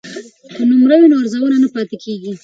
[0.55, 2.31] که نمره وي نو ارزونه نه پاتې کیږي.